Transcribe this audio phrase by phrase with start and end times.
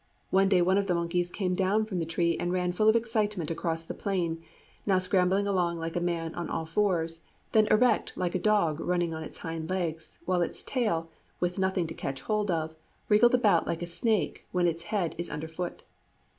[0.31, 2.95] One day one of the monkeys came down from the tree and ran full of
[2.95, 4.41] excitement across the plain,
[4.83, 9.13] now scrambling along like a man on all fours, then erect like a dog running
[9.13, 12.75] on its hind legs, while its tail, with nothing to catch hold of,
[13.09, 15.83] wriggled about like a snake when its head is under foot.